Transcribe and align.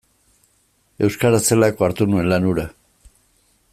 Euskaraz 1.07 1.41
zelako 1.51 1.87
hartu 1.89 2.09
nuen 2.15 2.31
lan 2.33 2.49
hura. 2.53 2.67